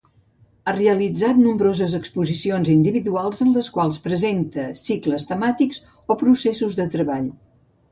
[0.69, 5.85] Ha realitzat nombroses exposicions individuals en les quals presenta cicles temàtics
[6.17, 7.33] o processos de treball.